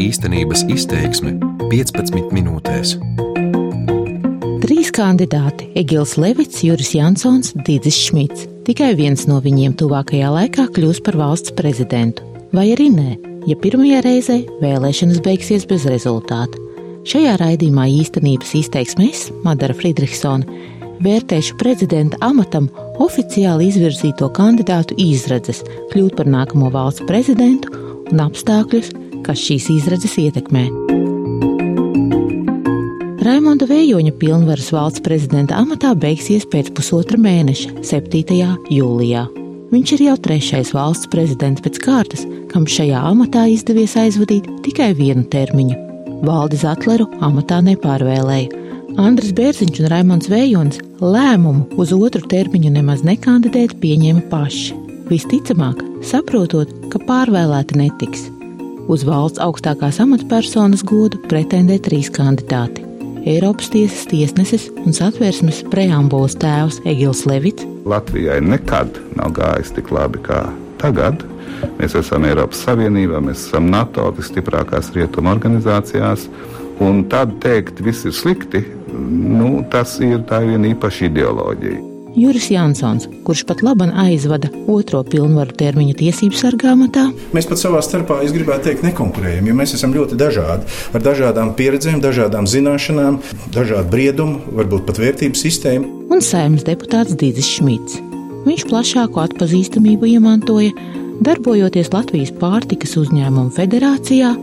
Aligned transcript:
Īstenības 0.00 0.62
izteiksme 0.72 1.34
15 1.68 2.32
minūtēs. 2.32 2.94
Trīs 4.62 4.88
kandidāti- 4.94 5.68
Egils 5.82 6.16
Levits, 6.16 6.62
Juris 6.64 6.94
Jansons, 6.96 7.52
Dīdzis 7.66 7.98
Šmits. 8.08 8.46
Tikai 8.64 8.94
viens 8.96 9.26
no 9.28 9.40
viņiem 9.40 9.76
tuvākajā 9.76 10.30
laikā 10.32 10.66
kļūs 10.72 11.02
par 11.04 11.18
valsts 11.20 11.52
prezidentu. 11.52 12.22
Vai 12.52 12.72
arī 12.72 12.88
nē, 12.88 13.18
ja 13.46 13.54
pirmajā 13.54 14.00
reizē 14.02 14.38
vēlēšanas 14.62 15.20
beigsies 15.22 15.68
bez 15.68 15.84
rezultāta. 15.84 16.56
Šajā 17.04 17.36
raidījumā 17.36 17.86
īstenības 17.92 18.54
izteiksmēs 18.62 19.30
Madara 19.44 19.74
Friedrichsona 19.74 20.46
vērtēšu 21.02 21.58
prezidenta 21.58 22.16
amatam 22.20 22.70
oficiāli 22.98 23.68
izvirzīto 23.68 24.32
kandidātu 24.32 24.96
izredzes 24.96 25.62
kļūt 25.92 26.16
par 26.16 26.26
nākamo 26.26 26.72
valsts 26.72 27.04
prezidentu 27.06 27.91
un 28.12 28.22
apstākļus, 28.28 28.92
kas 29.26 29.42
šīs 29.42 29.68
izredzes 29.78 30.18
ietekmē. 30.20 30.68
Raimonda 33.22 33.68
Vējoņa 33.70 34.16
pilnvaras 34.18 34.72
valsts 34.74 35.02
prezidenta 35.04 35.60
amatā 35.62 35.92
beigsies 35.94 36.42
pēc 36.50 36.72
pusotra 36.74 37.20
mēneša, 37.22 37.76
7. 37.86 38.40
jūlijā. 38.74 39.28
Viņš 39.72 39.92
ir 39.94 40.02
jau 40.08 40.16
trešais 40.26 40.72
valsts 40.74 41.08
prezidents 41.12 41.62
pēc 41.64 41.78
kārtas, 41.80 42.26
kam 42.50 42.66
šajā 42.68 42.98
amatā 43.08 43.46
izdevies 43.48 43.94
aizvadīt 43.96 44.50
tikai 44.66 44.90
vienu 44.98 45.22
termiņu. 45.32 45.78
Valdi 46.26 46.58
Zatleru 46.60 47.06
amatā 47.24 47.62
nepārvēlēja. 47.64 48.60
Andris 49.00 49.32
Bērziņš 49.32 49.80
un 49.80 49.88
Raimons 49.94 50.28
Vējonis 50.28 50.82
lēmumu 51.00 51.78
uz 51.80 51.94
otru 51.96 52.26
termiņu 52.28 52.74
nemaz 52.74 53.06
nekandidēt 53.06 53.78
pieņēma 53.80 54.26
paši. 54.28 54.91
Visticamāk, 55.10 55.80
saprotot, 56.06 56.70
ka 56.92 57.00
pārvēlēti 57.08 57.78
netiks. 57.80 58.28
Uz 58.90 59.04
valsts 59.06 59.40
augstākās 59.42 60.00
amatpersonas 60.02 60.82
godu 60.86 61.20
pretendē 61.30 61.78
trīs 61.82 62.10
kandidāti. 62.12 62.86
Eiropas 63.26 63.70
tiesas 63.70 64.08
tiesnesis 64.10 64.64
un 64.82 64.94
satversmes 64.96 65.60
preambulas 65.70 66.34
tēvs 66.42 66.80
Egils 66.90 67.22
Levits. 67.30 67.66
Latvijai 67.86 68.40
nekad 68.42 68.98
nav 69.18 69.34
gājis 69.38 69.70
tik 69.76 69.92
labi 69.94 70.22
kā 70.26 70.42
tagad. 70.82 71.22
Mēs 71.78 71.94
esam 71.98 72.26
Eiropas 72.26 72.64
Savienībā, 72.66 73.22
mēs 73.22 73.46
esam 73.46 73.70
NATO, 73.70 74.08
visstiprākās 74.16 74.90
rietuma 74.96 75.36
organizācijās. 75.36 76.26
Un 76.82 77.04
tad 77.10 77.38
teikt, 77.44 77.78
viss 77.84 78.08
ir 78.08 78.16
slikti, 78.16 78.64
nu, 78.90 79.60
tas 79.70 80.00
ir 80.02 80.24
tā 80.26 80.42
viena 80.48 80.72
īpaša 80.72 81.10
ideoloģija. 81.12 81.91
Juris 82.16 82.50
Jansons, 82.50 83.06
kurš 83.24 83.44
pat 83.48 83.62
labi 83.64 83.88
aizvada 83.96 84.50
otro 84.68 85.00
pilnvaru 85.06 85.54
termiņu 85.56 85.94
tiesību 85.96 86.36
sargāmatā. 86.36 87.06
Mēs 87.32 87.48
pat 87.48 87.60
savā 87.60 87.80
starpā, 87.84 88.20
es 88.26 88.34
gribētu 88.34 88.68
teikt, 88.68 88.84
nekonkurējam, 88.86 89.48
jo 89.48 89.56
mēs 89.56 89.74
esam 89.78 89.94
ļoti 89.96 90.18
dažādi. 90.20 90.68
Ar 90.92 91.04
dažādām 91.04 91.54
pieredzēm, 91.56 92.02
dažādām 92.04 92.48
zināšanām, 92.50 93.18
dažādu 93.56 93.88
briedumu, 93.94 94.42
varbūt 94.60 94.86
pat 94.90 95.00
vērtību 95.00 95.40
sistēmu. 95.40 95.90
Un 96.12 96.24
saimnes 96.24 96.66
deputāts 96.68 97.16
Dīdzis 97.16 97.56
Šmits. 97.56 98.00
Viņš 98.44 98.68
plašāku 98.68 99.22
atpazīstamību 99.22 100.12
iemantoja, 100.16 100.72
darbojoties 101.24 101.92
Latvijas 101.94 102.32
pārtikas 102.40 102.96
uzņēmumu 103.00 103.54
federācijā, 103.56 104.34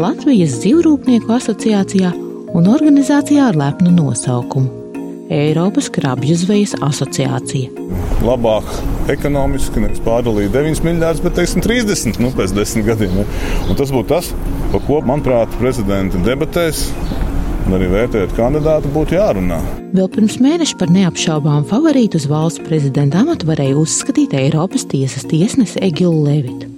Latvijas 0.00 0.62
dzīvrūpnieku 0.62 1.34
asociācijā 1.36 2.14
un 2.56 2.70
organizācijā 2.72 3.50
ar 3.50 3.58
lepnu 3.66 3.92
nosaukumu 3.98 4.81
Eiropas 5.30 5.88
krabju 5.92 6.34
zvejas 6.36 6.74
asociācija. 6.82 7.70
Labāk 8.22 8.68
ekonomiski 9.12 9.82
nevis 9.82 10.02
pārdalīt 10.02 10.52
9 10.54 10.82
miljardus, 10.86 11.22
bet 11.24 11.36
teiksim, 11.38 11.62
30 11.64 12.18
nu, 12.22 12.32
pēc 12.36 12.54
10 12.56 12.86
gadiem. 12.86 13.20
Un 13.68 13.78
tas 13.78 13.92
būtu 13.94 14.10
tas, 14.14 14.32
par 14.72 14.82
ko, 14.86 15.00
manuprāt, 15.06 15.54
prezidenta 15.60 16.20
debatēs 16.26 16.88
un 17.66 17.76
arī 17.76 17.88
vērtējot 17.92 18.34
kandidātu, 18.36 18.90
būtu 18.94 19.16
jārunā. 19.18 19.60
Vēl 19.94 20.10
pirms 20.12 20.38
mēneša 20.42 20.78
par 20.80 20.90
neapšaubāmu 20.94 21.68
favorītu 21.70 22.18
uz 22.18 22.26
valsts 22.30 22.64
prezidenta 22.66 23.22
amatu 23.22 23.48
varēja 23.50 23.78
uzskatīt 23.78 24.34
Eiropas 24.38 24.86
tiesas 24.90 25.26
tiesnesi 25.30 25.82
Egilu 25.84 26.24
Levitu. 26.26 26.68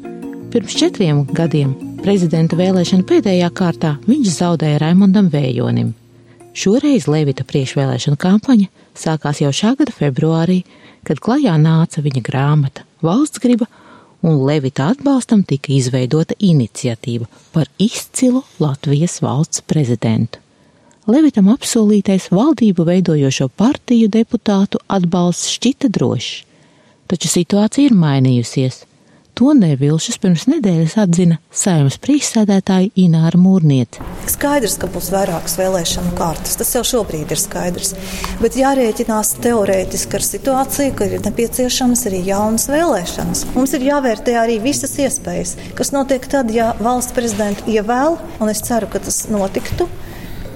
Pirms 0.54 0.76
četriem 0.78 1.24
gadiem 1.34 1.74
prezidenta 2.04 2.58
vēlēšana 2.58 3.06
pēdējā 3.08 3.50
kārtā 3.56 3.96
viņš 4.06 4.32
zaudēja 4.36 4.82
Raimondam 4.82 5.32
Vējonim. 5.32 5.94
Šoreiz 6.54 7.08
Levita 7.10 7.42
priekšvēlēšana 7.42 8.18
kampaņa 8.20 8.68
sākās 8.94 9.40
jau 9.42 9.50
šā 9.50 9.72
gada 9.80 9.90
februārī, 9.94 10.60
kad 11.02 11.18
klajā 11.18 11.56
nāca 11.58 12.02
viņa 12.04 12.22
grāmata 12.22 12.84
Valsts 13.02 13.42
griba, 13.42 13.66
un 14.22 14.38
Levita 14.46 14.86
atbalstam 14.92 15.42
tika 15.42 15.72
izveidota 15.74 16.36
iniciatīva 16.38 17.26
par 17.52 17.66
izcilu 17.82 18.44
Latvijas 18.62 19.18
valsts 19.24 19.64
prezidentu. 19.66 20.38
Levitam 21.10 21.50
apsolītais 21.52 22.30
valdību 22.32 22.86
veidojošo 22.88 23.50
partiju 23.60 24.08
deputātu 24.08 24.78
atbalsts 24.88 25.50
šķita 25.58 25.90
drošs, 25.92 26.44
taču 27.10 27.28
situācija 27.28 27.90
ir 27.90 27.98
mainījusies. 27.98 28.84
To 29.34 29.50
nevilšas 29.58 30.20
pirms 30.22 30.44
nedēļas 30.46 30.92
atzina 31.02 31.40
saimnes 31.50 31.96
priekšsēdētāja 32.04 32.92
Ināra 33.02 33.38
Mūrniete. 33.40 34.04
Skaidrs, 34.30 34.76
ka 34.78 34.86
būs 34.94 35.08
vairākas 35.10 35.56
vēlēšanu 35.58 36.12
kārtas. 36.14 36.54
Tas 36.60 36.70
jau 36.76 36.84
šobrīd 36.86 37.34
ir 37.34 37.40
skaidrs. 37.42 37.96
Bet 38.38 38.54
jārēķinās 38.60 39.32
teorētiski 39.42 40.20
ar 40.20 40.26
situāciju, 40.28 40.94
ka 40.94 41.08
ir 41.10 41.24
nepieciešamas 41.26 42.06
arī 42.12 42.22
jaunas 42.28 42.68
vēlēšanas. 42.70 43.42
Mums 43.56 43.74
ir 43.74 43.88
jāvērtē 43.88 44.36
arī 44.38 44.60
visas 44.62 44.94
iespējas, 45.02 45.56
kas 45.74 45.90
notiek 45.96 46.30
tad, 46.30 46.54
ja 46.54 46.70
valsts 46.78 47.16
prezidentu 47.18 47.66
ievēl, 47.74 48.20
un 48.38 48.54
es 48.54 48.62
ceru, 48.62 48.86
ka 48.92 49.02
tas 49.02 49.24
notiktu 49.34 49.90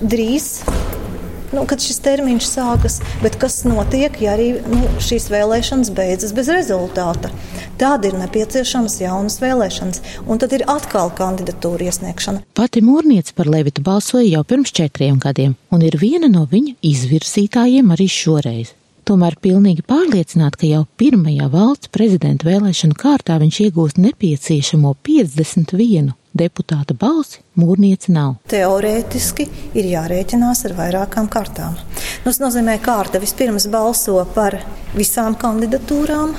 drīz 0.07 0.61
nu, 1.53 1.65
kad 1.69 1.83
šis 1.83 2.01
termiņš 2.05 2.49
sākas, 2.49 2.99
bet 3.23 3.39
kas 3.41 3.63
notiek, 3.69 4.15
ja 4.23 4.35
arī 4.37 4.51
nu, 4.69 4.83
šīs 5.03 5.29
vēlēšanas 5.33 5.93
beidzas 5.97 6.35
bez 6.37 6.51
rezultāta. 6.53 7.33
Tad 7.79 8.07
ir 8.09 8.17
nepieciešamas 8.19 8.99
jaunas 9.03 9.39
vēlēšanas, 9.43 10.03
un 10.27 10.43
tad 10.43 10.57
ir 10.57 10.67
atkal 10.71 11.13
kandidatūra 11.19 11.89
iesniegšana. 11.89 12.43
Pati 12.59 12.83
Mūrniece 12.85 13.37
par 13.39 13.51
Levitu 13.51 13.85
balsoja 13.87 14.27
jau 14.27 14.43
pirms 14.49 14.75
četriem 14.75 15.21
gadiem, 15.23 15.55
un 15.71 15.87
ir 15.87 15.99
viena 16.01 16.31
no 16.33 16.45
viņa 16.51 16.79
izvirzītājiem 16.83 17.95
arī 17.95 18.11
šoreiz. 18.11 18.75
Tomēr 19.09 19.39
pilnīgi 19.41 19.87
pārliecināta, 19.89 20.59
ka 20.61 20.69
jau 20.69 20.83
pirmajā 21.01 21.47
valsts 21.49 21.89
prezidenta 21.95 22.45
vēlēšanu 22.45 22.99
kārtā 22.99 23.39
viņš 23.41 23.61
iegūst 23.65 24.01
nepieciešamo 24.05 24.93
51 25.07 26.18
deputāta 26.37 26.97
balsi 26.99 27.43
mūrniece 27.59 28.13
nav. 28.15 28.37
Teorētiski 28.51 29.49
ir 29.79 29.89
jārēķinās 29.95 30.65
ar 30.69 30.77
vairākām 30.79 31.31
kārtām. 31.33 31.79
Nu, 31.79 32.31
tas 32.31 32.41
nozīmē, 32.43 32.79
ka 32.83 32.99
kārta 32.99 33.21
vispirms 33.23 33.69
balso 33.71 34.21
par 34.35 34.57
visām 34.97 35.37
kandidatūrām, 35.39 36.33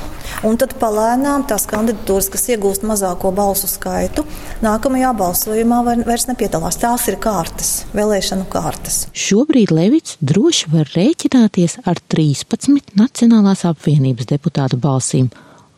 un 0.48 0.58
tad 0.60 0.74
palēnām 0.82 1.46
tās 1.50 1.68
kandidatūras, 1.70 2.30
kas 2.34 2.48
iegūst 2.54 2.86
mazāko 2.88 3.32
balsu 3.36 3.70
skaitu, 3.70 4.26
nākamajā 4.66 5.12
balsojumā 5.20 5.82
vairs 6.08 6.28
nepiedalās. 6.32 6.80
Tās 6.82 7.08
ir 7.12 7.20
kārtas, 7.22 7.74
vēlēšanu 7.96 8.48
kārtas. 8.52 9.04
Šobrīd 9.14 9.74
Levits 9.76 10.18
droši 10.22 10.72
var 10.74 10.90
rēķināties 10.96 11.80
ar 11.90 12.02
13 12.12 12.98
Nacionālās 13.00 13.66
apvienības 13.70 14.32
deputātu 14.34 14.80
balsīm 14.82 15.30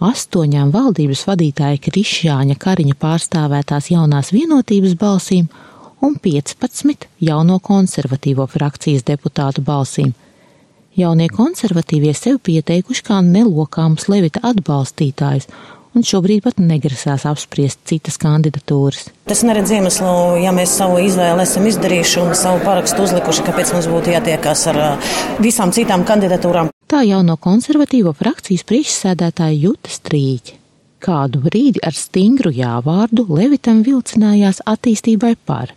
astoņām 0.01 0.71
valdības 0.73 1.25
vadītāja 1.29 1.79
Krišjāņa 1.85 2.57
Kariņa 2.61 2.95
pārstāvētās 3.01 3.91
jaunās 3.93 4.31
vienotības 4.33 4.95
balsīm 4.97 5.49
un 6.01 6.17
15 6.23 7.07
jauno 7.21 7.59
konservatīvo 7.61 8.47
frakcijas 8.49 9.05
deputātu 9.05 9.63
balsīm. 9.65 10.13
Jaunie 10.97 11.29
konservatīvie 11.31 12.13
sev 12.17 12.41
pieteikuši 12.43 13.05
kā 13.07 13.21
nelokāms 13.23 14.09
Levita 14.11 14.41
atbalstītājs 14.49 15.47
un 15.95 16.05
šobrīd 16.07 16.43
pat 16.45 16.59
negrasās 16.61 17.25
apspriest 17.29 17.81
citas 17.89 18.17
kandidatūras. 18.21 19.09
Es 19.31 19.43
neredzu 19.47 19.77
iemeslu, 19.77 20.13
ja 20.43 20.53
mēs 20.55 20.73
savu 20.79 20.99
izvēli 21.03 21.45
esam 21.45 21.67
izdarījuši 21.69 22.23
un 22.23 22.33
savu 22.37 22.63
parakstu 22.65 23.05
uzlikuši, 23.05 23.45
kāpēc 23.47 23.73
mums 23.75 23.89
būtu 23.91 24.15
jātiekās 24.15 24.65
ar 24.71 24.81
visām 25.43 25.73
citām 25.75 26.05
kandidatūrām. 26.07 26.71
Tā 26.91 27.03
jau 27.07 27.21
no 27.23 27.37
konservatīvo 27.39 28.15
frakcijas 28.17 28.65
priekšsēdētāja 28.67 29.61
Juta 29.67 29.93
Strīķa. 29.93 30.57
Kādu 31.01 31.39
brīdi 31.41 31.81
ar 31.81 31.95
stingru 31.97 32.51
jāvārdu 32.53 33.25
Levitam 33.31 33.79
vilcinājās 33.85 34.61
attīstībai 34.69 35.33
par. 35.49 35.71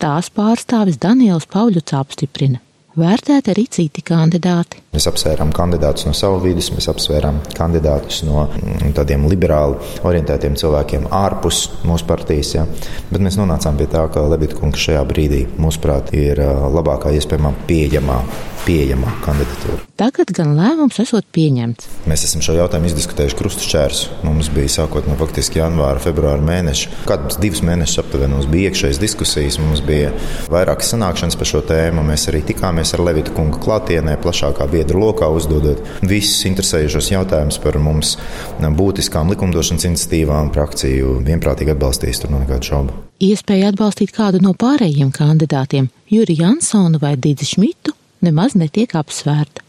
Tās 0.00 0.32
pārstāvis 0.34 0.98
Daniels 0.98 1.46
Pauļuts 1.46 1.94
apstiprina 1.94 2.58
vērtēti 3.00 3.52
arī 3.52 3.64
citi 3.72 4.04
kandidāti. 4.06 4.82
Mēs 4.94 5.06
apsvērām 5.10 5.52
kandidātus 5.54 6.06
no 6.08 6.14
savas 6.16 6.42
vidas, 6.44 6.70
mēs 6.74 6.88
apsvērām 6.92 7.40
kandidātus 7.56 8.22
no 8.26 8.44
mm, 8.48 8.92
tādiem 8.96 9.26
liberāli 9.30 9.78
orientētiem 10.06 10.58
cilvēkiem 10.60 11.08
ārpus 11.14 11.62
mūsu 11.86 12.08
partijas. 12.08 12.54
Ja. 12.56 12.66
Bet 13.10 13.22
mēs 13.24 13.38
nonācām 13.40 13.78
pie 13.78 13.88
tā, 13.90 14.06
ka 14.12 14.26
Lebita 14.30 14.58
kungs 14.58 14.82
šajā 14.82 15.04
brīdī, 15.08 15.44
mūsuprāt, 15.60 16.14
ir 16.18 16.42
labākā 16.74 17.14
iespējamā 17.16 17.54
pieejamā 17.70 18.20
pieejamā 18.66 19.12
kandidatūra. 19.24 19.78
Tagad 20.00 20.30
gan 20.36 20.54
lēmums 20.56 21.00
esot 21.02 21.26
pieņemts. 21.34 21.88
Mēs 22.10 22.24
esam 22.26 22.42
šo 22.44 22.54
jautājumu 22.56 22.88
izdiskutējuši 22.90 23.36
krustu 23.38 23.66
šķērs. 23.66 24.00
Mums 24.24 24.48
bija 24.54 24.70
sākot 24.72 25.08
no 25.08 25.16
faktiski 25.20 25.60
janvāra, 25.60 26.00
februāra 26.02 26.40
mēneša. 26.44 27.04
Kādus 27.08 27.40
divus 27.42 27.60
mēnešus 27.66 28.00
aptuveni 28.04 28.36
mums 28.36 28.48
bija 28.50 28.70
iekšējas 28.70 29.00
diskusijas, 29.02 29.60
mums 29.60 29.82
bija 29.84 30.14
vairākas 30.52 30.94
sanākšanas 30.94 31.36
par 31.40 31.50
šo 31.52 31.62
tēmu. 31.68 32.04
Mēs 32.08 32.28
arī 32.32 32.42
tikāmies 32.48 32.94
ar 32.96 33.04
Levita 33.04 33.34
kunga 33.36 33.60
klātienē, 33.60 34.16
plašākā 34.24 34.68
biedru 34.72 35.04
lokā, 35.04 35.28
uzdodot 35.36 35.84
visus 36.06 36.46
interesējušos 36.48 37.12
jautājumus 37.12 37.60
par 37.62 37.78
mums 37.82 38.16
būtiskām 38.60 39.32
likumdošanas 39.34 39.88
iniciatīvām. 39.92 40.52
Frakciju 40.56 41.20
vienprātīgi 41.28 41.76
atbalstīs, 41.76 42.22
tur 42.22 42.32
nav 42.32 42.46
nekādu 42.46 42.72
šaubu. 42.72 42.98
Iespēja 43.20 43.74
atbalstīt 43.74 44.14
kādu 44.16 44.40
no 44.40 44.54
pārējiem 44.56 45.10
kandidātiem, 45.12 45.90
Juriju 46.08 46.46
Jansonu 46.46 47.00
vai 47.02 47.18
Dīdzi 47.20 47.50
Šmitu, 47.52 47.92
nemaz 48.24 48.56
netiek 48.58 48.94
apsvērta. 48.98 49.64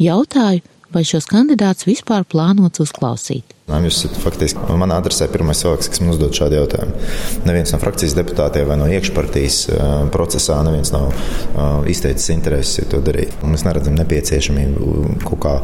Jautāju, 0.00 0.62
vai 0.94 1.02
šos 1.06 1.26
kandidātus 1.30 1.88
vispār 1.88 2.24
plānots 2.28 2.82
uzklausīt. 2.82 3.54
Jūs 3.64 4.02
esat 4.02 4.18
faktiski 4.20 4.60
no 4.68 4.76
manā 4.78 4.98
adresē 5.00 5.26
pirmais 5.32 5.62
cilvēks, 5.62 5.88
kas 5.90 6.02
man 6.02 6.12
uzdod 6.12 6.36
šādu 6.36 6.58
jautājumu. 6.58 6.98
Neviens 7.48 7.72
no 7.72 7.80
frakcijas 7.80 8.14
deputātiem 8.18 8.68
vai 8.68 8.76
no 8.80 8.88
iekšpartijas 8.92 9.58
uh, 9.72 9.92
procesā 10.14 10.58
neviens 10.66 10.92
nav 10.94 11.08
uh, 11.08 11.80
izteicis 11.90 12.30
interesi 12.34 12.84
to 12.90 13.00
darīt. 13.04 13.32
Mēs 13.42 13.64
neredzam 13.66 13.96
nepieciešamību 13.98 15.20
kaut 15.24 15.40
kā 15.46 15.54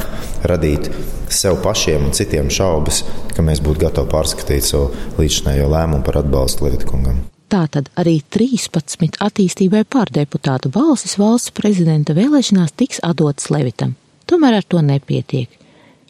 radīt 0.48 0.88
sev 1.30 1.60
pašiem 1.62 2.08
un 2.08 2.16
citiem 2.16 2.48
šaubas, 2.52 3.04
ka 3.36 3.44
mēs 3.46 3.62
būtu 3.64 3.84
gatavi 3.84 4.10
pārskatīt 4.16 4.66
savu 4.72 4.90
līdzinējo 5.20 5.68
lēmumu 5.70 6.06
par 6.06 6.24
atbalstu 6.24 6.66
Lietkungam. 6.66 7.20
Tātad 7.50 7.88
arī 7.98 8.20
13 8.30 9.16
attīstībai 9.26 9.82
pārdeputātu 9.90 10.70
balsis 10.70 11.16
valsts 11.18 11.50
prezidenta 11.50 12.14
vēlēšanās 12.14 12.76
tiks 12.78 13.00
atdotas 13.02 13.48
Levitam. 13.50 13.96
Tomēr 14.30 14.60
ar 14.60 14.66
to 14.70 14.78
nepietiek. 14.86 15.50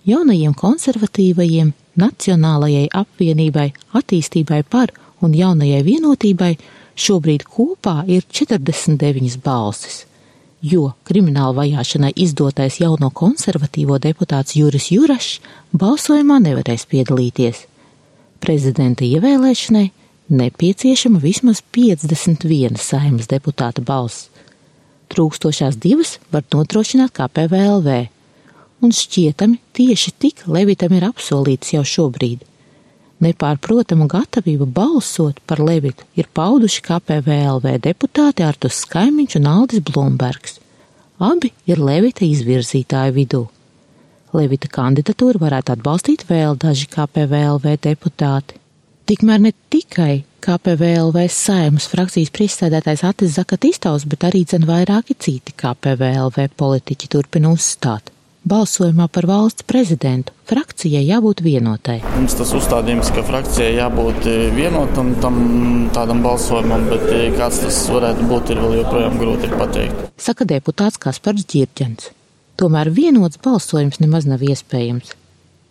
Jaunajiem 0.04 0.52
konservatīvajiem, 0.56 1.72
Nacionālajai 2.00 2.90
apvienībai, 2.92 3.70
attīstībai 3.96 4.60
par 4.68 4.92
un 5.24 5.32
jaunajai 5.36 5.80
vienotībai 5.84 6.50
šobrīd 7.00 7.46
kopā 7.48 8.02
ir 8.08 8.26
49 8.28 9.40
balsis, 9.44 10.04
jo 10.60 10.90
krimināla 11.08 11.56
vajāšanai 11.56 12.12
izdotais 12.20 12.78
jauno 12.82 13.08
konservatīvo 13.22 13.96
deputāts 13.96 14.58
Juris 14.60 14.90
Jurašs 14.92 15.40
balsojumā 15.72 16.36
nevarēs 16.44 16.84
piedalīties. 16.92 17.64
Prezidenta 18.44 19.08
ievēlēšanai 19.08 19.88
nepieciešama 20.30 21.18
vismaz 21.18 21.62
51 21.74 22.78
saimas 22.78 23.28
deputāta 23.30 23.82
balss. 23.82 24.28
Trūkstošās 25.10 25.78
divas 25.82 26.18
var 26.30 26.44
nodrošināt 26.54 27.10
KPVLV, 27.16 27.96
un 28.80 28.94
šķietami 28.94 29.58
tieši 29.74 30.14
tik 30.22 30.44
Levitam 30.46 30.94
ir 30.94 31.08
apsolīts 31.08 31.74
jau 31.74 31.82
šobrīd. 31.82 32.46
Nepārprotamu 33.20 34.06
gatavību 34.08 34.70
balsot 34.70 35.42
par 35.50 35.60
Levitu 35.60 36.06
ir 36.16 36.30
pauduši 36.32 36.84
KPVLV 36.86 37.74
deputāti 37.84 38.46
Artus 38.46 38.78
Skaimiņš 38.86 39.36
un 39.42 39.50
Aldis 39.50 39.82
Blumbergs. 39.84 40.56
Abi 41.20 41.50
ir 41.68 41.82
Levita 41.82 42.24
izvirzītāju 42.24 43.16
vidū. 43.18 43.42
Levita 44.32 44.70
kandidatūru 44.72 45.42
varētu 45.42 45.74
atbalstīt 45.74 46.24
vēl 46.30 46.56
daži 46.62 46.86
KPVLV 46.94 47.76
deputāti. 47.82 48.59
Tikmēr 49.10 49.40
ne 49.42 49.50
tikai 49.74 50.20
KPVLV 50.38 51.24
saimas 51.34 51.88
frakcijas 51.90 52.30
priekšsēdētājs 52.30 53.00
Atis 53.08 53.32
Zakatistovs, 53.34 54.04
bet 54.06 54.22
arī 54.28 54.44
dzen 54.46 54.62
vairāki 54.68 55.16
citi 55.18 55.50
KPVLV 55.58 56.44
politiķi 56.54 57.08
turpina 57.10 57.50
uzstāt. 57.50 58.12
Balsojumā 58.46 59.08
par 59.10 59.26
valsts 59.26 59.66
prezidentu 59.66 60.30
frakcijai 60.46 61.02
jābūt 61.08 61.42
vienotai. 61.42 61.98
Mums 62.14 62.38
tas 62.38 62.54
uzstādījums, 62.54 63.10
ka 63.16 63.26
frakcijai 63.26 63.72
jābūt 63.80 64.30
e, 64.30 64.38
vienotam 64.54 65.10
tam 65.18 65.42
tādam 65.90 66.22
balsojumam, 66.22 66.86
bet 66.94 67.10
e, 67.10 67.24
kāds 67.34 67.64
tas 67.64 67.82
varētu 67.90 68.30
būt, 68.30 68.54
ir 68.54 68.62
vēl 68.62 68.78
joprojām 68.84 69.18
grūti 69.18 69.50
pateikt. 69.56 70.06
Saka 70.22 70.46
deputāts 70.54 71.02
Kaspars 71.02 71.50
Ģirģents. 71.50 72.12
Tomēr 72.62 72.94
vienots 72.94 73.42
balsojums 73.42 73.98
nemaz 73.98 74.30
nav 74.30 74.46
iespējams. 74.46 75.16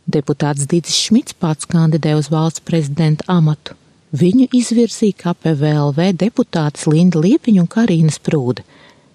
Deputāts 0.09 0.65
Dītis 0.65 0.95
Šmits 0.97 1.35
pats 1.38 1.67
kandidē 1.69 2.15
uz 2.17 2.31
valsts 2.33 2.63
prezidenta 2.65 3.27
amatu. 3.29 3.75
Viņu 4.17 4.47
izvirzīja 4.57 5.13
KPVLV 5.19 6.07
deputātes 6.17 6.88
Linda 6.89 7.21
Liepiņa 7.21 7.61
un 7.61 7.67
Karina 7.69 8.13
Sprūde, 8.15 8.63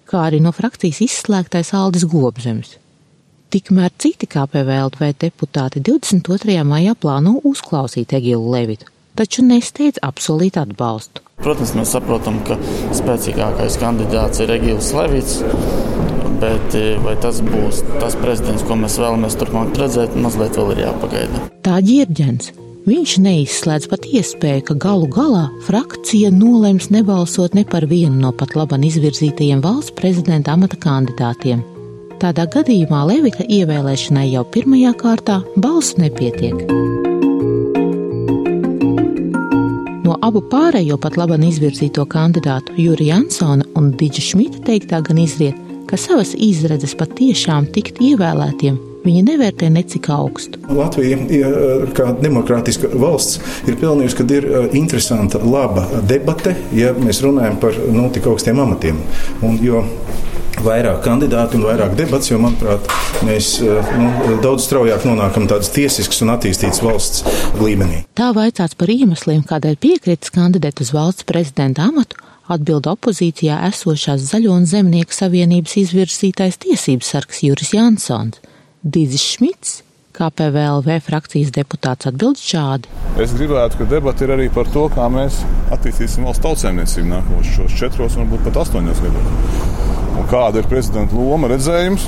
kā 0.07 0.21
arī 0.29 0.39
no 0.45 0.53
frakcijas 0.55 1.01
izslēgtais 1.03 1.73
Aldis 1.75 2.05
Gobzems. 2.07 2.77
Tikmēr 3.51 3.91
citi 3.99 4.29
KPVLV 4.31 5.11
deputāti 5.19 5.83
22. 5.83 6.61
maijā 6.63 6.95
plāno 6.95 7.41
uzklausīt 7.43 8.15
Egilu 8.15 8.55
Levitu, 8.55 8.87
taču 9.19 9.43
nesteidz 9.43 9.99
apsolīt 9.99 10.55
atbalstu. 10.61 11.25
Protams, 11.43 11.75
mēs 11.75 11.91
saprotam, 11.91 12.39
ka 12.47 12.55
spēcīgākais 12.95 13.75
kandidāts 13.83 14.39
ir 14.45 14.55
Egils 14.55 14.93
Levits, 14.95 15.41
bet 16.41 16.77
e, 16.77 16.83
vai 17.03 17.15
tas 17.21 17.41
būs 17.45 17.81
tas 17.99 18.17
prezidents, 18.21 18.65
ko 18.67 18.77
mēs 18.79 18.99
vēlamies 19.01 19.39
turpmāk 19.39 19.75
redzēt, 19.79 20.15
mazliet 20.19 20.59
vēl 20.59 20.75
ir 20.75 20.85
jāpagaida. 20.87 21.47
Tā 21.65 21.79
ģirģens. 21.85 22.53
Viņš 22.85 23.15
neizslēdz 23.25 23.87
pat 23.89 24.03
iespēju, 24.05 24.61
ka 24.67 24.75
galu 24.77 25.07
galā 25.09 25.47
frakcija 25.65 26.29
nolems 26.29 26.91
nebalsot 26.93 27.55
ne 27.57 27.63
par 27.65 27.87
vienu 27.89 28.19
no 28.21 28.29
pat 28.29 28.53
labam 28.53 28.85
izvirzītajiem 28.85 29.63
valsts 29.63 29.95
prezidenta 29.97 30.53
amata 30.53 30.77
kandidātiem. 30.77 31.63
Tādā 32.21 32.45
gadījumā 32.53 33.01
Levita 33.09 33.43
ievēlēšanai 33.49 34.27
jau 34.29 34.45
pirmajā 34.53 34.93
kārtā 35.01 35.41
balsu 35.57 35.97
nepietiek. 36.03 36.61
No 40.05 40.19
abu 40.21 40.45
pārējo 40.53 40.99
pat 41.01 41.17
labam 41.17 41.41
izvirzīto 41.49 42.05
kandidātu 42.05 42.77
Jurija 42.77 43.17
Jansona 43.17 43.65
un 43.73 43.89
Digita 43.97 44.29
Šmita 44.29 44.61
teiktā 44.69 45.01
gan 45.09 45.25
izriet, 45.25 45.57
ka 45.95 46.01
savas 46.01 46.33
izredzes 46.35 46.91
patiešām 46.99 47.69
tikt 47.71 48.01
ievēlētiem 48.03 48.75
viņi 49.05 49.21
nevērtē 49.29 49.69
necik 49.71 50.09
augstu. 50.11 50.59
Latvija, 50.75 51.21
kā 51.95 52.09
demokrātiska 52.19 52.89
valsts, 52.99 53.37
ir 53.69 53.77
pelnījusi, 53.79 54.17
ka 54.17 54.25
ir 54.35 54.47
interesanta, 54.75 55.39
laba 55.39 55.85
debate, 56.09 56.55
ja 56.75 56.91
mēs 56.97 57.21
runājam 57.23 57.55
par 57.61 57.79
nu, 57.95 58.09
tik 58.11 58.27
augstiem 58.27 58.59
amatiem. 58.65 58.99
Un, 59.45 59.55
jo 59.63 59.85
vairāk 60.65 60.99
kandidātu 61.05 61.61
un 61.61 61.65
vairāk 61.69 61.95
debats, 61.95 62.33
jo, 62.33 62.41
manuprāt, 62.43 62.91
mēs 63.23 63.55
eh, 63.63 63.95
nu, 64.01 64.39
daudz 64.43 64.67
straujāk 64.67 65.07
nonākam 65.07 65.47
tādas 65.47 65.71
tiesiskas 65.77 66.25
un 66.25 66.35
attīstītas 66.35 66.83
valsts 66.83 67.23
līmenī. 67.61 68.03
Tā 68.19 68.33
vaicāts 68.35 68.75
par 68.75 68.91
iemesliem, 68.91 69.45
kādēļ 69.47 69.79
piekritis 69.79 70.35
kandidēt 70.35 70.83
uz 70.83 70.91
valsts 70.97 71.29
prezidenta 71.29 71.87
amatu, 71.87 72.19
atbild 72.51 72.89
opozīcijā 72.91 73.61
esošās 73.69 74.27
Zaļo 74.31 74.53
un 74.59 74.67
Zemnieku 74.69 75.15
savienības 75.15 75.77
izvirzītais 75.81 76.59
tiesības 76.65 77.11
sargs 77.15 77.41
Juris 77.45 77.73
Jansons. 77.75 78.41
Dīzis 78.85 79.25
Šmits 79.33 79.79
KPVLV 80.15 80.99
frakcijas 81.03 81.51
deputāts 81.55 82.07
atbild 82.07 82.39
šādi. 82.39 82.87
Es 83.19 83.33
gribētu, 83.35 83.81
ka 83.81 83.89
debata 83.89 84.23
ir 84.23 84.35
arī 84.37 84.45
par 84.53 84.69
to, 84.71 84.85
kā 84.93 85.09
mēs 85.11 85.41
attīstīsim 85.75 86.27
valsts 86.27 86.45
tautsēmniecību 86.45 87.11
nākošos 87.11 87.75
četros, 87.81 88.15
varbūt 88.21 88.45
pat 88.47 88.61
astoņos 88.63 89.03
gados 89.03 89.73
un 90.15 90.29
kāda 90.31 90.61
ir 90.61 90.69
prezidenta 90.71 91.17
loma 91.17 91.49
redzējums. 91.51 92.07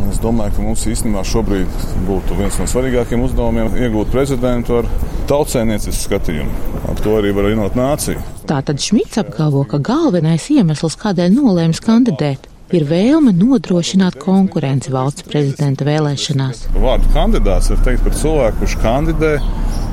Un 0.00 0.08
es 0.08 0.20
domāju, 0.22 0.56
ka 0.56 0.64
mums 0.64 0.86
īstenībā 0.88 1.22
šobrīd 1.28 1.80
būtu 2.08 2.36
viens 2.38 2.56
no 2.60 2.66
svarīgākajiem 2.70 3.24
uzdevumiem 3.26 3.74
iegūt 3.84 4.12
prezidentu 4.14 4.80
ar 4.80 4.88
tautsēmniecisku 5.30 6.08
skatījumu. 6.08 6.68
Ar 6.90 7.02
to 7.04 7.18
arī 7.18 7.34
var 7.36 7.50
vienot 7.50 7.76
nāciju. 7.78 8.22
Tātad 8.48 8.80
Šmits 8.82 9.20
apgalvo, 9.20 9.66
ka 9.68 9.78
galvenais 9.84 10.48
iemesls, 10.50 10.96
kādēļ 11.00 11.36
nolēma 11.36 11.84
kandidēt, 11.84 12.48
ir 12.74 12.86
vēlme 12.88 13.32
nodrošināt 13.36 14.16
konkurenci 14.22 14.92
valsts 14.94 15.26
prezidenta 15.28 15.86
vēlēšanās. 15.86 16.68
Vārdu 16.78 17.10
kandidāts 17.14 17.70
var 17.72 17.84
teikt 17.86 18.06
par 18.06 18.16
cilvēku, 18.16 18.62
kurš 18.62 18.76
kandidē 18.82 19.32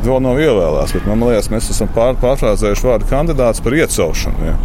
vēl 0.06 0.22
nav 0.24 0.40
ievēlēts. 0.42 0.94
Bet 0.98 1.08
man 1.10 1.26
liekas, 1.26 1.50
mēs 1.54 1.70
esam 1.74 1.90
pār, 1.96 2.18
pārfrāzējuši 2.22 2.88
vārdu 2.88 3.10
kandidāts 3.10 3.64
par 3.64 3.76
iecelšanu. 3.78 4.50
Ja. 4.50 4.56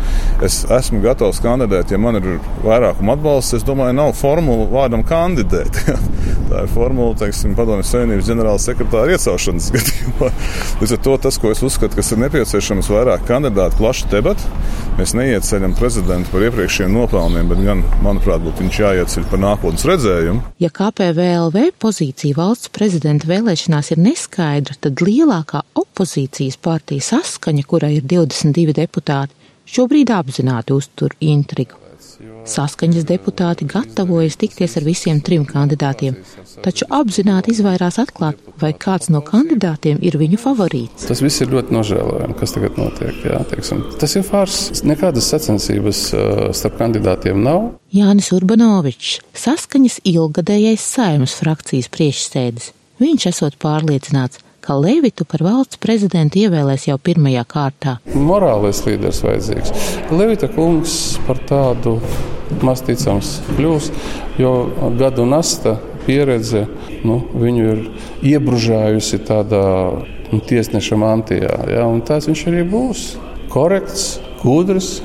Es 0.44 0.62
esmu 0.78 1.02
gatavs 1.04 1.40
kandidēt, 1.44 1.92
ja 1.92 2.00
man 2.02 2.20
ir 2.20 2.38
vairākuma 2.64 3.16
atbalsts. 3.16 3.58
Es 3.60 3.66
domāju, 3.66 3.96
nav 3.98 4.14
formula 4.18 4.68
vārdam 4.72 5.04
kandidēt. 5.06 5.82
Tā 6.50 6.64
ir 6.66 6.70
formula, 6.72 7.14
teiksim, 7.18 7.54
padomjas 7.56 7.90
savienības 7.92 8.28
ģenerāla 8.28 8.60
sekretāra 8.62 9.14
iecelšanas 9.14 9.68
gadījumā. 9.76 10.30
Līdz 10.82 10.94
ar 10.96 11.02
to 11.06 11.16
tas, 11.26 11.38
ko 11.40 11.52
es 11.54 11.62
uzskatu, 11.64 11.98
kas 11.98 12.12
ir 12.12 12.20
nepieciešams, 12.22 12.90
vairāk 12.92 13.26
kandidātu, 13.28 13.78
plaša 13.80 14.10
debata. 14.12 14.60
Mēs 14.98 15.14
neieceļam 15.16 15.76
prezidentu 15.78 16.32
par 16.34 16.44
iepriekšējiem 16.48 16.96
nopelniem, 16.96 17.48
bet 17.48 17.62
gan, 17.64 17.84
manuprāt, 18.04 18.42
būtu 18.44 18.66
viņš 18.66 18.80
jāieceļ 18.82 19.28
par 19.30 19.40
nākotnes 19.40 19.86
redzējumu. 19.88 20.42
Ja 20.60 20.72
KPVLV 20.74 21.70
pozīcija 21.80 22.36
valsts 22.36 22.72
prezidenta 22.74 23.30
vēlēšanās 23.30 23.94
ir 23.94 24.02
neskaidra, 24.04 24.76
tad 24.84 25.00
lielākā 25.04 25.64
opozīcijas 25.80 26.60
partija 26.60 27.08
saskaņa, 27.12 27.64
kurai 27.68 27.94
ir 28.00 28.08
22 28.08 28.76
deputāti, 28.82 29.36
šobrīd 29.72 30.12
apzināti 30.12 30.76
uztur 30.76 31.16
intrigu. 31.24 31.80
Saskaņas 32.42 33.04
deputāti 33.06 33.66
gatavojas 33.70 34.34
tikties 34.40 34.75
ar 34.80 34.87
visiem 34.87 35.20
trim 35.22 35.44
kandidātiem, 35.46 36.16
taču 36.64 36.88
apzināti 36.90 37.52
izvairās 37.54 38.00
atklāt, 38.02 38.40
vai 38.58 38.72
kāds 38.75 39.12
no 39.14 39.20
kandidātiem 39.22 40.00
ir 40.02 40.18
viņu 40.18 40.40
favorīts. 40.42 41.06
Tas 41.06 41.22
viss 41.22 41.44
ir 41.44 41.52
ļoti 41.54 41.75
nožēlojami, 41.76 42.37
kas 42.40 42.56
tagad 42.56 42.80
notiek. 42.80 43.14
Jā, 43.22 43.40
teiksim. 43.50 43.84
Tas 44.02 44.16
ir 44.18 44.26
fārs. 44.26 44.61
Nekādas 44.82 45.30
sacensības 45.30 46.04
starp 46.58 46.78
kandidātiem 46.82 47.42
nav. 47.46 47.72
Jānis 47.94 48.32
Urbanovičs, 48.34 49.20
saskaņas 49.38 50.00
ilgadējais 50.11 50.82
saimnes 50.96 51.37
frakcijas 51.38 51.90
priekšsēdis. 51.94 52.72
Viņš 53.02 53.28
esot 53.30 53.58
pārliecināts, 53.62 54.42
ka 54.62 54.76
Levitu 54.78 55.26
par 55.26 55.42
valsts 55.42 55.78
prezidentu 55.82 56.38
ievēlēs 56.44 56.87
jau 56.87 56.99
pirmajā 56.99 57.42
kārtā. 57.50 57.96
Morālais 58.14 58.82
līderis 58.87 59.22
vajadzīgs. 59.26 59.72
Levita 60.14 60.50
kungs 60.54 61.16
par 61.26 61.40
tādu 61.50 61.96
maz 62.64 62.82
ticams 62.87 63.38
kļūs, 63.56 63.90
jo 64.42 64.52
gadu 65.00 65.26
nasta 65.28 65.76
pieredze 66.06 66.66
nu, 67.06 67.21
viņu 67.38 67.68
ir 67.73 67.85
iebružājusi 68.35 69.21
tādā 69.26 69.66
nu, 70.32 70.40
tiesneša 70.40 70.99
mantijā. 71.00 71.52
Ja, 71.71 71.87
tāds 72.06 72.30
viņš 72.30 72.49
arī 72.50 72.64
būs. 72.68 73.06
Korekts, 73.52 74.16
gudrs 74.42 74.99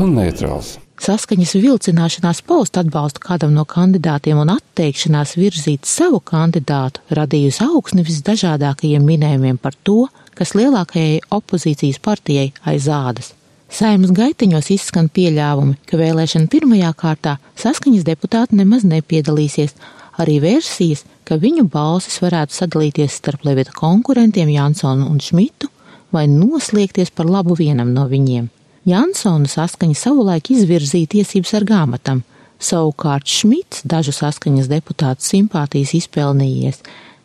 un 0.00 0.16
neitrāls. 0.18 0.78
Saskaņas 1.04 1.56
vilcināšanās 1.58 2.40
paust 2.46 2.78
atbalstu 2.78 3.20
kādam 3.24 3.50
no 3.56 3.64
kandidātiem 3.68 4.38
un 4.40 4.52
atteikšanās 4.54 5.34
virzīt 5.36 5.88
savu 5.90 6.20
kandidātu 6.22 7.02
radījusi 7.18 7.64
augsni 7.66 8.06
visdažādākajiem 8.06 9.04
minējumiem 9.04 9.58
par 9.60 9.74
to, 9.82 10.06
kas 10.38 10.54
lielākajai 10.54 11.18
opozīcijas 11.34 11.98
partijai 11.98 12.52
aiz 12.70 12.86
ādas. 12.88 13.34
Saimas 13.74 14.12
gaitiņos 14.14 14.68
izskan 14.70 15.08
pieļāvumi, 15.10 15.80
ka 15.90 15.98
vēlēšana 15.98 16.46
pirmajā 16.46 16.92
kārtā 16.94 17.32
saskaņas 17.58 18.04
deputāti 18.06 18.54
nemaz 18.60 18.84
nepiedalīsies, 18.86 19.74
arī 20.22 20.36
versijas, 20.44 21.02
ka 21.26 21.40
viņu 21.42 21.64
balsis 21.72 22.20
varētu 22.22 22.54
sadalīties 22.54 23.16
starp 23.18 23.42
Levita 23.48 23.74
konkurentiem 23.74 24.52
Jansonu 24.54 25.08
un 25.10 25.18
Šmitu 25.18 25.72
vai 26.14 26.28
noslēgties 26.30 27.10
par 27.10 27.26
labu 27.26 27.58
vienam 27.58 27.90
no 27.96 28.06
viņiem. 28.06 28.46
Jansona 28.86 29.50
saskaņa 29.50 29.98
savulaik 29.98 30.52
izvirzīja 30.54 31.10
tiesības 31.16 31.56
ar 31.58 31.66
gāmatam, 31.66 32.22
savukārt 32.62 33.26
Šmits 33.26 33.82
dažu 33.82 34.14
saskaņas 34.14 34.70
deputātu 34.70 35.26
simpātijas 35.34 35.96
izpelnījies, 35.98 36.84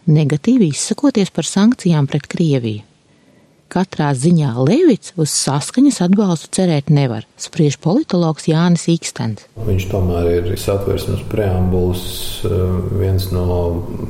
negatīvi 0.10 0.74
izsakoties 0.74 1.30
par 1.30 1.46
sankcijām 1.46 2.10
pret 2.10 2.26
Krieviju. 2.26 2.89
Katrā 3.70 4.10
ziņā 4.18 4.56
Levits 4.66 5.14
uz 5.20 5.30
saskaņas 5.34 6.02
atbalstu 6.08 6.50
cerēt 6.58 6.90
nevar, 6.90 7.28
spriež 7.38 7.78
politologs 7.84 8.50
Jānis 8.50 8.88
Ikstens. 8.90 9.46
Viņš 9.68 9.86
tomēr 9.92 10.30
ir 10.40 10.50
satversmes 10.58 11.22
preambulas 11.30 12.04
eh, 12.50 12.58
viens 12.98 13.30
no 13.36 13.46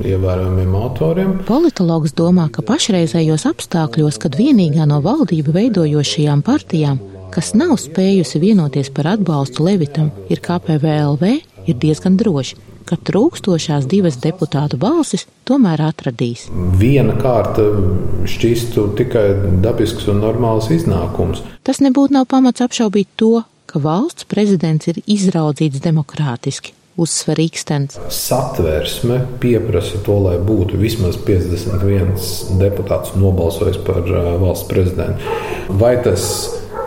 ievērojamiem 0.00 0.74
autoriem. 0.80 1.36
Politologs 1.48 2.16
domā, 2.16 2.48
ka 2.48 2.64
pašreizējos 2.64 3.46
apstākļos, 3.52 4.20
kad 4.22 4.40
vienīgā 4.40 4.88
no 4.88 5.02
valdību 5.04 5.56
veidojošajām 5.60 6.44
partijām 6.46 7.04
kas 7.30 7.52
nav 7.54 7.76
spējusi 7.78 8.40
vienoties 8.42 8.90
par 8.94 9.12
atbalstu 9.12 9.62
Levitam, 9.62 10.10
ir 10.32 10.40
KPVLV, 10.42 11.28
ir 11.70 11.76
diezgan 11.78 12.16
droši, 12.18 12.56
ka 12.90 12.98
trūkstošās 12.98 13.86
divas 13.90 14.18
deputātu 14.22 14.78
balsis 14.80 15.26
tomēr 15.48 15.82
atradīs. 15.86 16.48
Viena 16.80 17.14
kārta 17.20 17.68
šķistu 18.30 18.88
tikai 18.98 19.24
dabisks 19.62 20.10
un 20.10 20.20
normāls 20.24 20.70
iznākums. 20.74 21.44
Tas 21.66 21.82
nebūtu 21.84 22.18
nav 22.18 22.26
pamats 22.30 22.64
apšaubīt 22.66 23.14
to, 23.20 23.44
ka 23.70 23.82
valsts 23.82 24.26
prezidents 24.30 24.90
ir 24.90 25.00
izraudzīts 25.06 25.82
demokrātiski. 25.84 26.74
Uzsver 27.00 27.38
Ikstens. 27.40 27.96
Satversme 28.12 29.22
pieprasa 29.40 30.02
to, 30.04 30.18
lai 30.26 30.34
būtu 30.44 30.76
vismaz 30.76 31.16
51 31.24 32.58
deputāts 32.60 33.14
nobalsojis 33.16 33.78
par 33.86 34.02
valsts 34.42 34.66
prezidentu. 34.68 35.38
Vai 35.80 35.94
tas 36.04 36.26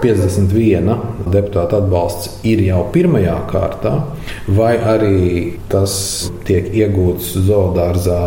51 0.04 1.30
deputāta 1.32 1.80
atbalsts 1.80 2.42
ir 2.48 2.60
jau 2.66 2.82
pirmajā 2.92 3.36
kārtā, 3.48 3.94
vai 4.52 4.74
arī 4.78 5.20
tas 5.72 5.94
tiek 6.48 6.68
iegūts 6.76 7.34
zoodārzā 7.48 8.20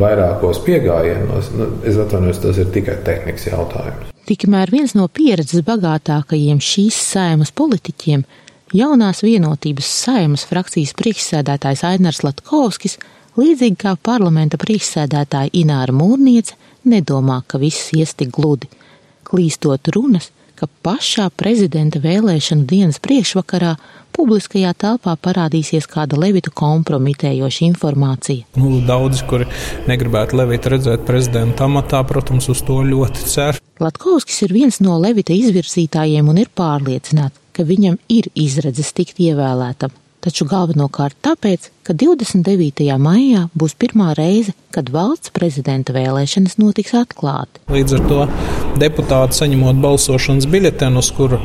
vairākos 0.00 0.62
piegājienos. 0.64 1.50
Nu, 1.58 1.68
es 1.84 2.00
atvainojos, 2.00 2.40
tas 2.46 2.60
ir 2.62 2.72
tikai 2.72 2.96
tehnikas 3.04 3.50
jautājums. 3.50 4.14
Tikmēr 4.28 4.72
viens 4.72 4.92
no 4.96 5.06
pieredzes 5.08 5.64
bagātākajiem 5.64 6.58
šīs 6.64 6.96
saimas 7.14 7.52
politiķiem, 7.56 8.24
jaunās 8.76 9.22
vienotības 9.24 9.92
saimas 10.04 10.44
frakcijas 10.48 10.92
priekšsēdētājs 10.96 11.84
Ainars 11.88 12.24
Latkovskis, 12.24 12.98
līdzīgi 13.40 13.78
kā 13.84 13.94
parlamenta 14.04 14.60
priekšsēdētāja 14.60 15.52
Ināra 15.60 15.96
Mūrniece, 15.96 16.56
nedomā, 16.88 17.42
ka 17.48 17.60
viss 17.60 17.92
ies 17.96 18.12
tik 18.16 18.34
gludi. 18.36 18.68
Klīstot 19.28 19.88
runas, 19.96 20.30
ka 20.58 20.66
pašā 20.84 21.28
prezidenta 21.38 22.00
vēlēšanu 22.02 22.66
dienas 22.68 22.98
priekšvakarā 23.04 23.76
publiskajā 24.16 24.72
telpā 24.74 25.14
parādīsies 25.22 25.86
kāda 25.90 26.18
Levita 26.18 26.50
kompromitējoša 26.58 27.64
informācija. 27.68 28.48
Nu, 28.58 28.80
daudzi, 28.88 29.22
kuri 29.30 29.46
negribētu 29.90 30.40
Levita 30.40 30.74
redzēt 30.74 31.06
prezidenta 31.06 31.68
amatā, 31.68 32.02
protams, 32.08 32.50
uz 32.50 32.64
to 32.66 32.80
ļoti 32.88 33.30
cer. 33.30 33.62
Latkovskis 33.78 34.42
ir 34.48 34.56
viens 34.56 34.80
no 34.82 34.98
Levita 34.98 35.36
izvirzītājiem 35.36 36.32
un 36.32 36.42
ir 36.42 36.50
pārliecināts, 36.58 37.38
ka 37.54 37.66
viņam 37.68 38.00
ir 38.10 38.30
izredzes 38.34 38.90
tikt 38.96 39.22
ievēlētam 39.22 39.94
taču 40.28 40.44
galvenokārt 40.48 41.16
tāpēc, 41.24 41.70
ka 41.88 41.96
29. 41.96 42.84
maijā 43.00 43.46
būs 43.56 43.74
pirmā 43.80 44.12
reize, 44.18 44.52
kad 44.74 44.92
valsts 44.92 45.32
prezidenta 45.32 45.96
vēlēšanas 45.96 46.58
notiks 46.60 46.92
atklāti. 46.98 47.64
Līdz 47.72 47.96
ar 47.96 48.04
to 48.10 48.20
deputāti 48.82 49.40
saņemot 49.40 49.80
balsošanas 49.80 50.48
biļetenu, 50.52 51.00
uz 51.00 51.10
kura 51.16 51.40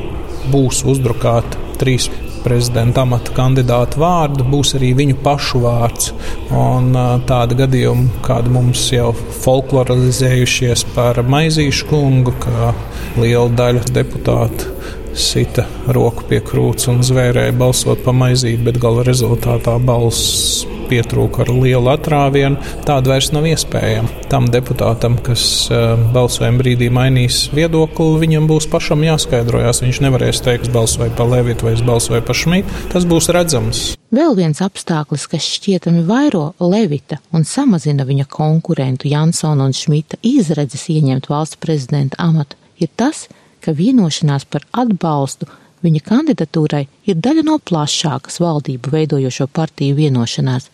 būs 0.52 0.84
uzdrukāti 0.92 1.80
trīs 1.80 2.10
prezidenta 2.44 3.06
amata 3.06 3.32
kandidātu 3.36 4.02
vārdu, 4.02 4.44
būs 4.52 4.74
arī 4.78 4.92
viņu 5.00 5.16
pašu 5.24 5.64
vārds. 5.64 6.12
Un 6.52 6.92
tāda 7.30 7.56
gadījuma, 7.64 8.20
kāda 8.26 8.52
mums 8.52 8.84
jau 8.92 9.14
folklorizējušies 9.46 10.90
par 10.92 11.24
Maizīšu 11.24 11.88
kungu, 11.88 12.36
ka 12.44 12.74
liela 13.16 13.48
daļa 13.56 13.88
deputātu 13.96 14.73
sita 15.16 15.66
roku 15.94 16.26
pie 16.30 16.42
krūts 16.46 16.90
un 16.92 17.02
zvērēja 17.06 17.56
balsot 17.58 18.04
pa 18.06 18.14
maizīti, 18.16 18.64
bet 18.66 18.80
gala 18.82 19.06
rezultātā 19.08 19.78
balss 19.84 20.64
pietrūka 20.90 21.44
ar 21.46 21.52
lielu 21.54 21.90
atrāvienu. 21.94 22.60
Tāda 22.86 23.14
vairs 23.14 23.32
nav 23.34 23.48
iespējama. 23.50 24.28
Tam 24.32 24.50
deputātam, 24.54 25.18
kas 25.24 25.70
balsojuma 26.14 26.62
brīdī 26.62 26.90
mainīs 26.94 27.48
viedokli, 27.56 28.20
viņam 28.24 28.48
būs 28.50 28.68
pašam 28.72 29.06
jāskaidrojas. 29.08 29.84
Viņš 29.86 30.02
nevarēs 30.06 30.44
teikt, 30.46 30.68
es 30.68 30.74
balsoju 30.74 31.14
par 31.18 31.30
Levitu 31.32 31.68
vai 31.68 31.76
es 31.78 31.84
balsoju 31.86 32.24
par 32.28 32.38
Šmitu. 32.38 32.82
Tas 32.94 33.08
būs 33.10 33.32
redzams. 33.34 33.84
Vēl 34.14 34.36
viens 34.38 34.62
apstākļus, 34.62 35.30
kas 35.32 35.46
šķietami 35.56 36.04
vairo 36.06 36.52
Levita 36.62 37.18
un 37.34 37.48
samazina 37.48 38.06
viņa 38.06 38.28
konkurentu 38.30 39.10
Jansona 39.10 39.66
un 39.66 39.74
Šmita 39.74 40.20
izredzes 40.22 40.86
ieņemt 40.94 41.32
valsts 41.32 41.58
prezidenta 41.64 42.20
amatu, 42.22 42.60
ir 42.78 42.92
tas, 43.00 43.26
ka 43.30 43.43
ka 43.64 43.76
vienošanās 43.78 44.46
par 44.52 44.66
atbalstu 44.84 45.48
viņa 45.84 46.04
kandidatūrai 46.08 46.86
ir 47.10 47.20
daļa 47.20 47.48
no 47.48 47.60
plašākas 47.60 48.40
valdību 48.44 48.94
veidojošo 48.94 49.50
partiju 49.52 49.98
vienošanās, 50.00 50.70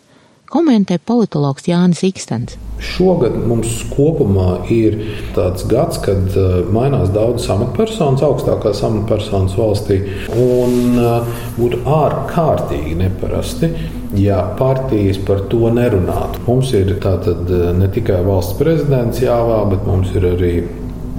komentē 0.50 0.98
politologs 1.06 1.68
Jānis 1.70 2.02
Ikstens. 2.06 2.58
Šogad 2.80 3.36
mums 3.44 3.82
kopumā 3.92 4.64
ir 4.72 4.96
tāds 5.36 5.66
gads, 5.70 6.00
kad 6.02 6.38
uh, 6.40 6.62
mainās 6.72 7.12
daudzas 7.12 7.50
amatpersonas, 7.58 8.24
augstākās 8.24 8.82
amatpersonas 8.88 9.58
valstī. 9.60 10.00
Un 10.32 10.96
uh, 10.96 11.28
būtu 11.58 11.82
ārkārtīgi 11.84 12.96
neparasti, 13.02 13.74
ja 14.18 14.42
partijas 14.60 15.20
par 15.28 15.44
to 15.52 15.74
nerunātu. 15.76 16.46
Mums 16.48 16.72
ir 16.78 16.96
tātad 17.04 17.44
uh, 17.52 17.72
ne 17.76 17.92
tikai 17.92 18.22
valsts 18.26 18.56
prezidents 18.62 19.20
jāvā, 19.26 19.66
bet 19.74 19.84
mums 19.90 20.16
ir 20.16 20.32
arī 20.34 20.54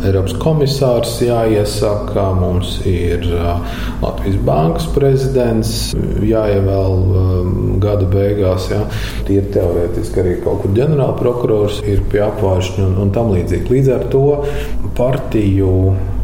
Eiropas 0.00 0.32
komisārs 0.40 1.18
jāiesaka, 1.20 2.30
mums 2.38 2.78
ir 2.88 3.26
Latvijas 4.00 4.38
bankas 4.46 4.86
prezidents 4.94 5.72
jāievēl 6.24 6.94
gada 7.82 8.08
beigās. 8.08 8.70
Jā. 8.72 8.80
Tie 9.28 9.42
teorētiski 9.52 10.22
arī 10.22 10.36
kaut 10.44 10.62
kur 10.62 10.72
ģenerālprokurors 10.78 11.82
ir 11.90 12.00
pie 12.12 12.24
apvāršņa 12.24 12.86
un, 12.86 12.96
un 13.04 13.12
tam 13.16 13.34
līdzīgi. 13.34 13.68
Līdz 13.74 13.92
ar 13.98 14.08
to 14.14 14.24
partiju 14.96 15.74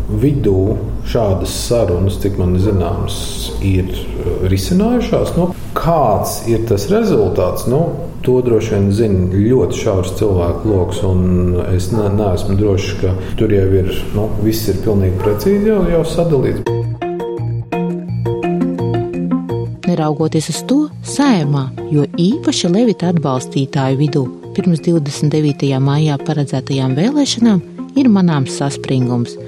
vidū 0.09 0.77
šādas 1.11 1.55
sarunas, 1.67 2.19
cik 2.23 2.39
man 2.41 2.57
zināms, 2.63 3.17
ir 3.67 3.91
risinājušās. 4.51 5.35
Nu, 5.39 5.51
kāds 5.77 6.43
ir 6.51 6.67
tas 6.71 6.89
rezultāts? 6.93 7.67
Nu, 7.71 7.87
To 8.27 8.41
droši 8.43 8.73
vien 8.75 8.87
zina 8.91 9.39
ļoti 9.39 9.77
šaurs 9.85 10.09
cilvēku 10.19 10.67
lokus, 10.67 10.99
un 11.07 11.61
es 11.71 11.93
ne, 11.93 12.09
neesmu 12.11 12.57
drošs, 12.59 12.97
ka 12.99 13.13
tur 13.39 13.53
jau 13.55 13.67
ir 13.79 13.93
nu, 14.17 14.25
viss 14.43 14.67
ir 14.73 14.81
pilnīgi 14.83 15.21
precīzi 15.21 15.71
jau, 15.71 15.85
jau 15.87 16.01
sadalīts. 16.11 16.65
Neraugoties 19.87 20.51
uz 20.51 20.59
to, 20.67 20.81
sējumā, 21.07 21.69
jo 21.95 22.09
īpaši 22.19 22.73
Levita 22.75 23.13
atbalstītāju 23.15 24.01
vidū 24.03 24.25
pirms 24.59 24.83
29. 24.83 25.71
maijā 25.87 26.19
paredzētajām 26.27 26.99
vēlēšanām 26.99 27.63
ir 27.95 28.11
manāms 28.11 28.59
saspringums. 28.59 29.39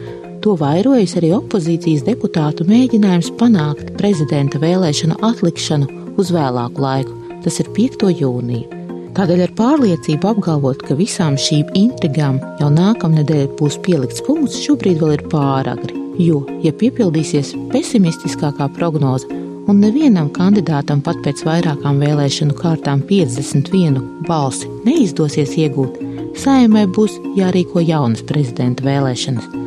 To 0.44 0.54
vairojas 0.54 1.16
arī 1.18 1.32
opozīcijas 1.34 2.04
deputātu 2.06 2.66
mēģinājums 2.68 3.32
panākt 3.40 3.90
prezidenta 3.98 4.60
vēlēšanu 4.62 5.18
atlikšanu 5.26 5.88
uz 6.20 6.30
vēlāku 6.34 6.82
laiku, 6.84 7.16
tas 7.42 7.58
ir 7.58 7.70
5. 7.74 8.06
jūnija. 8.20 8.78
Tādēļ 9.18 9.42
ar 9.48 9.54
pārliecību 9.58 10.30
apgalvot, 10.30 10.84
ka 10.86 10.94
visām 10.94 11.34
šīm 11.42 11.72
intrigām 11.78 12.38
jau 12.60 12.70
nākamnedēļ 12.70 13.48
būs 13.58 13.80
pielikts 13.82 14.22
punkts, 14.28 14.60
šobrīd 14.62 15.02
vēl 15.02 15.16
ir 15.16 15.26
pāragri. 15.32 15.98
Jo, 16.22 16.44
ja 16.62 16.70
piepildīsies 16.74 17.54
pesimistiskākā 17.74 18.70
prognoze, 18.78 19.26
un 19.68 19.82
nevienam 19.82 20.30
kandidātam 20.34 21.02
pat 21.02 21.18
pēc 21.26 21.42
vairākām 21.50 21.98
vēlēšanu 22.02 22.54
kārtām 22.62 23.02
51 23.10 23.98
balsi 24.30 24.70
neizdosies 24.86 25.58
iegūt, 25.58 25.98
saimai 26.38 26.86
būs 26.86 27.18
jārīko 27.38 27.82
jaunas 27.82 28.22
prezidenta 28.26 28.86
vēlēšanas. 28.86 29.66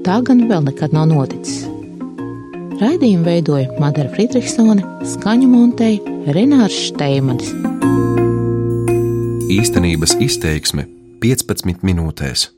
Tā 0.00 0.16
gan 0.24 0.46
vēl 0.48 0.62
nekad 0.64 0.94
nav 0.96 1.10
noticis. 1.10 1.66
Raidījumu 2.80 3.26
veidoja 3.26 3.68
Madara 3.82 4.08
Friedrichsone, 4.14 4.80
skaņu 5.04 5.48
montēja 5.52 6.32
Renārs 6.32 6.78
Šteimanis. 6.86 7.52
Īstenības 9.50 10.16
izteiksme 10.24 10.86
15 11.20 11.84
minūtēs. 11.84 12.48